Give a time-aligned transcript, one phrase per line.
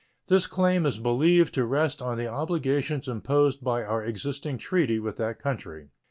[0.29, 5.17] This claim is believed to rest on the obligations imposed by our existing treaty with
[5.17, 5.89] that country.